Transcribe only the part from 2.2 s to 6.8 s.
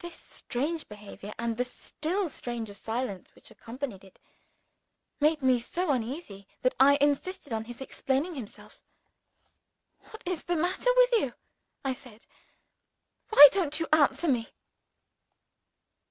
stranger silence which accompanied it, made me so uneasy that